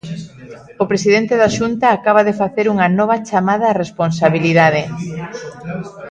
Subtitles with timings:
[0.83, 4.83] O presidente da Xunta acaba de facer unha nova chamada á responsabilidade.